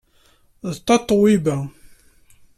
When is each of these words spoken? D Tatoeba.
D 0.71 0.73
Tatoeba. 0.85 1.55